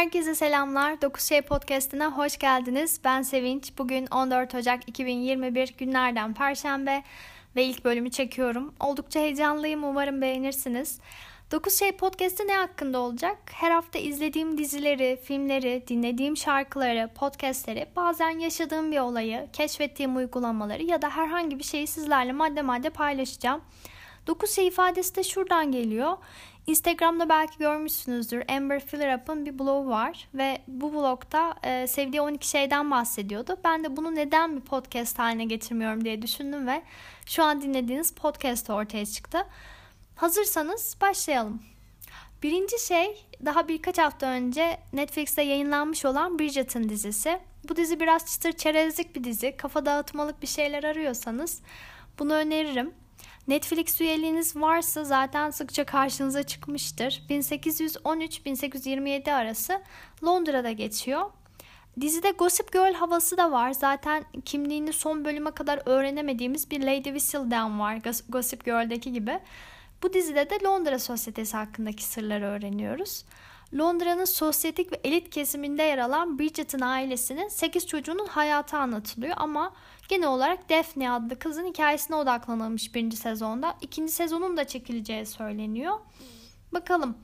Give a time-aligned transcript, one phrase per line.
[0.00, 1.02] Herkese selamlar.
[1.02, 3.00] 9 Şey Podcast'ine hoş geldiniz.
[3.04, 3.72] Ben Sevinç.
[3.78, 7.02] Bugün 14 Ocak 2021 günlerden Perşembe
[7.56, 8.74] ve ilk bölümü çekiyorum.
[8.80, 9.84] Oldukça heyecanlıyım.
[9.84, 11.00] Umarım beğenirsiniz.
[11.50, 13.38] 9 Şey Podcast'ı ne hakkında olacak?
[13.52, 21.02] Her hafta izlediğim dizileri, filmleri, dinlediğim şarkıları, podcastleri, bazen yaşadığım bir olayı, keşfettiğim uygulamaları ya
[21.02, 23.60] da herhangi bir şeyi sizlerle madde madde paylaşacağım.
[24.26, 26.16] 9 şey ifadesi de şuradan geliyor.
[26.70, 28.42] Instagram'da belki görmüşsünüzdür.
[28.48, 33.56] Amber Fillerup'ın bir blogu var ve bu blogda e, sevdiği 12 şeyden bahsediyordu.
[33.64, 36.82] Ben de bunu neden bir podcast haline getirmiyorum diye düşündüm ve
[37.26, 39.46] şu an dinlediğiniz podcast ortaya çıktı.
[40.16, 41.62] Hazırsanız başlayalım.
[42.42, 47.38] Birinci şey daha birkaç hafta önce Netflix'te yayınlanmış olan Bridgerton dizisi.
[47.68, 49.56] Bu dizi biraz çıtır çerezlik bir dizi.
[49.56, 51.60] Kafa dağıtmalık bir şeyler arıyorsanız
[52.18, 52.94] bunu öneririm.
[53.48, 57.22] Netflix üyeliğiniz varsa zaten sıkça karşınıza çıkmıştır.
[57.30, 59.80] 1813-1827 arası
[60.24, 61.30] Londra'da geçiyor.
[62.00, 63.72] Dizide Gossip Girl havası da var.
[63.72, 69.40] Zaten kimliğini son bölüme kadar öğrenemediğimiz bir Lady Whistledown var Gossip Girl'deki gibi.
[70.02, 73.24] Bu dizide de Londra sosyetesi hakkındaki sırları öğreniyoruz.
[73.78, 79.74] Londra'nın sosyetik ve elit kesiminde yer alan Bridget'in ailesinin 8 çocuğunun hayatı anlatılıyor ama
[80.08, 83.76] genel olarak Daphne adlı kızın hikayesine odaklanılmış birinci sezonda.
[83.80, 85.98] İkinci sezonun da çekileceği söyleniyor.
[86.72, 87.18] Bakalım.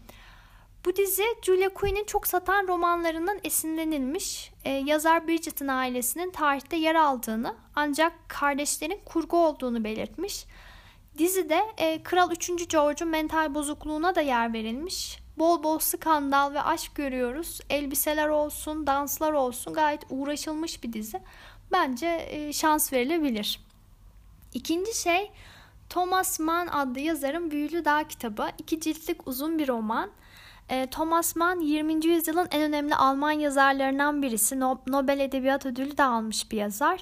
[0.85, 4.53] Bu dizi Julia Quinn'in çok satan romanlarından esinlenilmiş.
[4.65, 10.47] Ee, yazar Bridget'in ailesinin tarihte yer aldığını ancak kardeşlerin kurgu olduğunu belirtmiş.
[11.19, 12.69] Dizide e, Kral 3.
[12.69, 15.26] George'un mental bozukluğuna da yer verilmiş.
[15.39, 17.61] Bol bol skandal ve aşk görüyoruz.
[17.71, 21.21] Elbiseler olsun, danslar olsun gayet uğraşılmış bir dizi.
[21.73, 23.61] Bence e, şans verilebilir.
[24.55, 25.31] İkinci şey
[25.89, 28.49] Thomas Mann adlı yazarın Büyülü Dağ kitabı.
[28.59, 30.11] İki ciltlik uzun bir roman.
[30.69, 32.07] E, Thomas Mann 20.
[32.07, 34.61] yüzyılın en önemli Alman yazarlarından birisi.
[34.61, 37.01] Nobel Edebiyat Ödülü de almış bir yazar.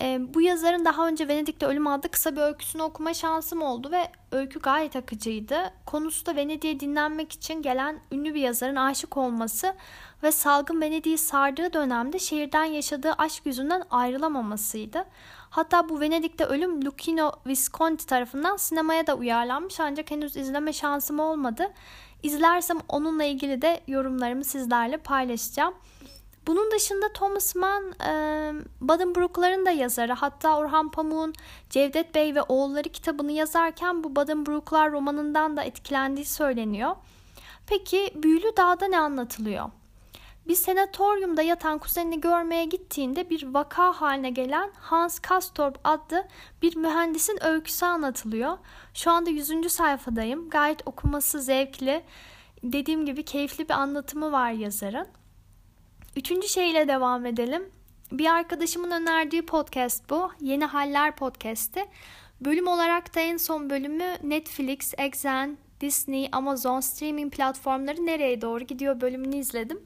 [0.00, 4.08] E, bu yazarın daha önce Venedik'te Ölüm adlı kısa bir öyküsünü okuma şansım oldu ve
[4.32, 5.56] öykü gayet akıcıydı.
[5.86, 9.74] Konusu da Venedik'e dinlenmek için gelen ünlü bir yazarın aşık olması
[10.22, 15.04] ve salgın Venedik'i sardığı dönemde şehirden yaşadığı aşk yüzünden ayrılamamasıydı.
[15.50, 21.72] Hatta bu Venedik'te Ölüm Lucchino Visconti tarafından sinemaya da uyarlanmış ancak henüz izleme şansım olmadı.
[22.22, 25.74] İzlersem onunla ilgili de yorumlarımı sizlerle paylaşacağım.
[26.46, 30.12] Bunun dışında Thomas Mann e, Buddenbrook'ların da yazarı.
[30.12, 31.34] Hatta Orhan Pamuk'un
[31.70, 36.96] Cevdet Bey ve Oğulları kitabını yazarken bu Buddenbrook'lar romanından da etkilendiği söyleniyor.
[37.66, 39.70] Peki Büyülü Dağ'da ne anlatılıyor?
[40.48, 46.24] Bir senatoryumda yatan kuzenini görmeye gittiğinde bir vaka haline gelen Hans Kastorp adlı
[46.62, 48.58] bir mühendisin öyküsü anlatılıyor.
[48.94, 49.72] Şu anda 100.
[49.72, 50.50] sayfadayım.
[50.50, 52.04] Gayet okuması zevkli.
[52.62, 55.06] Dediğim gibi keyifli bir anlatımı var yazarın.
[56.16, 57.70] Üçüncü şeyle devam edelim.
[58.12, 60.30] Bir arkadaşımın önerdiği podcast bu.
[60.40, 61.86] Yeni Haller podcast'i.
[62.40, 69.00] Bölüm olarak da en son bölümü Netflix, Exxen, Disney, Amazon streaming platformları nereye doğru gidiyor
[69.00, 69.80] bölümünü izledim.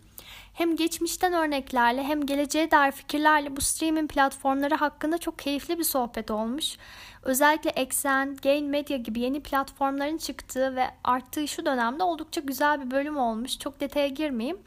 [0.52, 6.30] Hem geçmişten örneklerle hem geleceğe dair fikirlerle bu streaming platformları hakkında çok keyifli bir sohbet
[6.30, 6.76] olmuş.
[7.22, 12.90] Özellikle Exxen, Gain Media gibi yeni platformların çıktığı ve arttığı şu dönemde oldukça güzel bir
[12.90, 13.58] bölüm olmuş.
[13.58, 14.58] Çok detaya girmeyeyim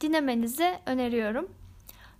[0.00, 1.48] dinlemenizi öneriyorum.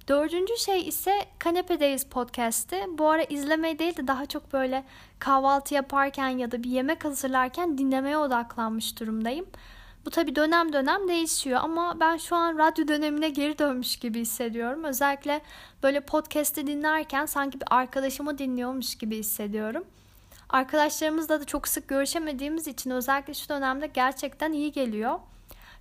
[0.08, 2.86] Dördüncü şey ise Kanepedeyiz podcast'i.
[2.98, 4.84] Bu ara izlemeye değil de daha çok böyle
[5.18, 9.46] kahvaltı yaparken ya da bir yemek hazırlarken dinlemeye odaklanmış durumdayım.
[10.06, 14.84] Bu tabi dönem dönem değişiyor ama ben şu an radyo dönemine geri dönmüş gibi hissediyorum.
[14.84, 15.40] Özellikle
[15.82, 19.84] böyle podcast'i dinlerken sanki bir arkadaşımı dinliyormuş gibi hissediyorum.
[20.48, 25.18] Arkadaşlarımızla da çok sık görüşemediğimiz için özellikle şu dönemde gerçekten iyi geliyor.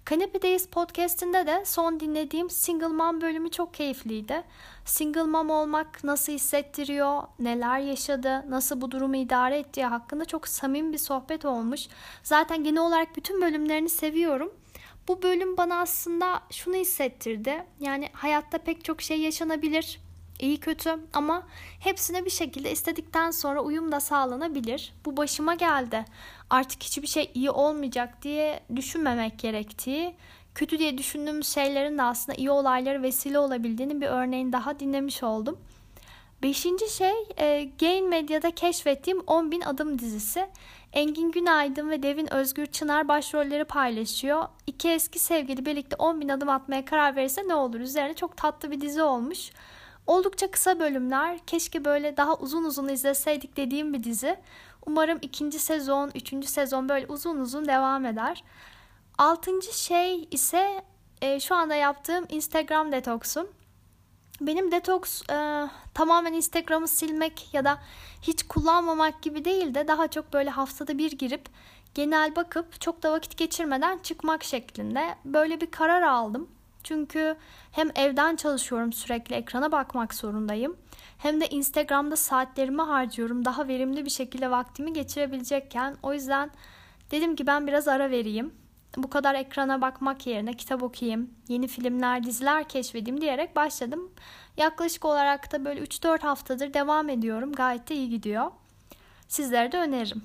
[0.05, 4.43] Kanepedeyiz podcastinde de son dinlediğim Single Mom bölümü çok keyifliydi.
[4.85, 10.93] Single mom olmak nasıl hissettiriyor, neler yaşadı, nasıl bu durumu idare ettiği hakkında çok samimi
[10.93, 11.87] bir sohbet olmuş.
[12.23, 14.53] Zaten genel olarak bütün bölümlerini seviyorum.
[15.07, 17.65] Bu bölüm bana aslında şunu hissettirdi.
[17.79, 19.99] Yani hayatta pek çok şey yaşanabilir
[20.43, 21.43] iyi kötü ama
[21.79, 24.93] hepsine bir şekilde istedikten sonra uyum da sağlanabilir.
[25.05, 26.05] Bu başıma geldi.
[26.49, 30.15] Artık hiçbir şey iyi olmayacak diye düşünmemek gerektiği,
[30.55, 35.57] kötü diye düşündüğümüz şeylerin de aslında iyi olaylara vesile olabildiğini bir örneğin daha dinlemiş oldum.
[36.43, 40.49] Beşinci şey e, Gain Medya'da keşfettiğim 10.000 Adım dizisi.
[40.93, 44.47] Engin Günaydın ve Devin Özgür Çınar başrolleri paylaşıyor.
[44.67, 47.79] İki eski sevgili birlikte 10.000 adım atmaya karar verirse ne olur?
[47.79, 49.51] Üzerine çok tatlı bir dizi olmuş.
[50.07, 51.39] Oldukça kısa bölümler.
[51.47, 54.39] Keşke böyle daha uzun uzun izleseydik dediğim bir dizi.
[54.85, 58.43] Umarım ikinci sezon, üçüncü sezon böyle uzun uzun devam eder.
[59.17, 60.83] Altıncı şey ise
[61.21, 63.47] e, şu anda yaptığım Instagram detoksum.
[64.41, 67.77] Benim detoks e, tamamen Instagram'ı silmek ya da
[68.21, 71.49] hiç kullanmamak gibi değil de daha çok böyle haftada bir girip
[71.95, 76.49] genel bakıp çok da vakit geçirmeden çıkmak şeklinde böyle bir karar aldım.
[76.83, 77.35] Çünkü
[77.71, 80.77] hem evden çalışıyorum sürekli ekrana bakmak zorundayım.
[81.17, 85.95] Hem de Instagram'da saatlerimi harcıyorum daha verimli bir şekilde vaktimi geçirebilecekken.
[86.03, 86.51] O yüzden
[87.11, 88.53] dedim ki ben biraz ara vereyim.
[88.97, 94.11] Bu kadar ekrana bakmak yerine kitap okuyayım, yeni filmler, diziler keşfedeyim diyerek başladım.
[94.57, 97.53] Yaklaşık olarak da böyle 3-4 haftadır devam ediyorum.
[97.53, 98.51] Gayet de iyi gidiyor.
[99.27, 100.23] Sizlere de öneririm.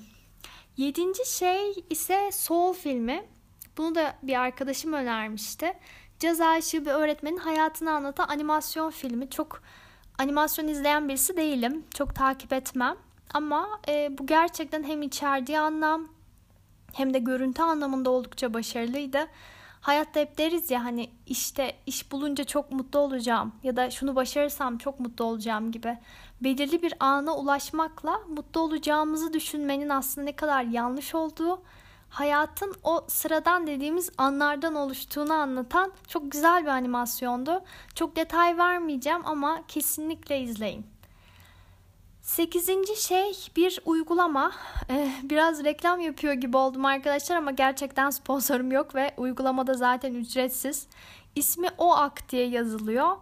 [0.77, 3.25] Yedinci şey ise Soul filmi.
[3.77, 5.73] Bunu da bir arkadaşım önermişti.
[6.19, 9.29] Caz aşığı bir öğretmenin hayatını anlatan animasyon filmi.
[9.29, 9.61] Çok
[10.17, 11.85] animasyon izleyen birisi değilim.
[11.93, 12.95] Çok takip etmem.
[13.33, 16.07] Ama e, bu gerçekten hem içerdiği anlam
[16.93, 19.27] hem de görüntü anlamında oldukça başarılıydı.
[19.81, 24.77] Hayatta hep deriz ya hani işte iş bulunca çok mutlu olacağım ya da şunu başarırsam
[24.77, 25.97] çok mutlu olacağım gibi.
[26.41, 31.61] Belirli bir ana ulaşmakla mutlu olacağımızı düşünmenin aslında ne kadar yanlış olduğu,
[32.09, 37.61] hayatın o sıradan dediğimiz anlardan oluştuğunu anlatan çok güzel bir animasyondu.
[37.95, 40.85] Çok detay vermeyeceğim ama kesinlikle izleyin.
[42.21, 44.51] Sekizinci şey bir uygulama.
[44.89, 50.87] Ee, biraz reklam yapıyor gibi oldum arkadaşlar ama gerçekten sponsorum yok ve uygulamada zaten ücretsiz.
[51.35, 53.17] İsmi OAK diye yazılıyor.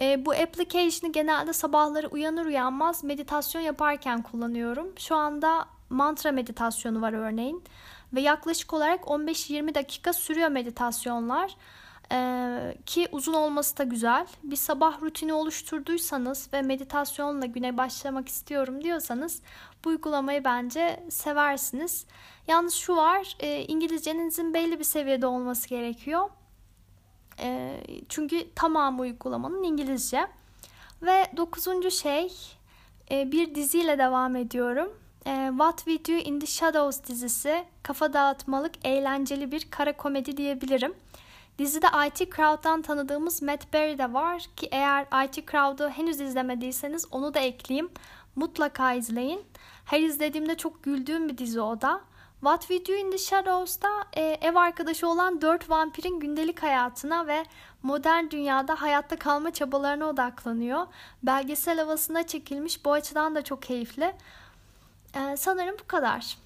[0.00, 4.92] Ee, bu application'ı genelde sabahları uyanır uyanmaz meditasyon yaparken kullanıyorum.
[4.98, 7.64] Şu anda mantra meditasyonu var örneğin.
[8.12, 11.56] Ve yaklaşık olarak 15-20 dakika sürüyor meditasyonlar.
[12.12, 14.26] Ee, ki uzun olması da güzel.
[14.42, 19.42] Bir sabah rutini oluşturduysanız ve meditasyonla güne başlamak istiyorum diyorsanız
[19.84, 22.06] bu uygulamayı bence seversiniz.
[22.46, 26.30] Yalnız şu var, e, İngilizcenizin belli bir seviyede olması gerekiyor.
[27.40, 30.26] E, çünkü tamamı uygulamanın İngilizce.
[31.02, 32.32] Ve dokuzuncu şey,
[33.10, 34.92] e, bir diziyle devam ediyorum.
[35.30, 40.94] E, What We Do in the Shadows dizisi kafa dağıtmalık, eğlenceli bir kara komedi diyebilirim.
[41.58, 47.34] Dizide IT Crowd'dan tanıdığımız Matt Berry de var ki eğer IT Crowd'u henüz izlemediyseniz onu
[47.34, 47.90] da ekleyeyim.
[48.36, 49.42] Mutlaka izleyin.
[49.84, 52.00] Her izlediğimde çok güldüğüm bir dizi o da.
[52.40, 57.44] What We Do in the Shadows'da e, ev arkadaşı olan dört vampirin gündelik hayatına ve
[57.82, 60.86] modern dünyada hayatta kalma çabalarına odaklanıyor.
[61.22, 64.14] Belgesel havasında çekilmiş bu açıdan da çok keyifli.
[65.14, 66.36] E, sanırım bu kadar.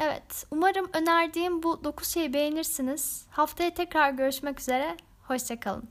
[0.00, 3.26] Evet, umarım önerdiğim bu 9 şeyi beğenirsiniz.
[3.30, 4.96] Haftaya tekrar görüşmek üzere.
[5.22, 5.88] Hoşçakalın.